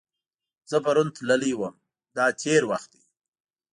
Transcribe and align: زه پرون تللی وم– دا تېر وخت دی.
زه 0.69 0.77
پرون 0.85 1.07
تللی 1.15 1.53
وم– 1.59 1.75
دا 2.15 2.25
تېر 2.41 2.61
وخت 2.71 2.89
دی. 2.95 3.03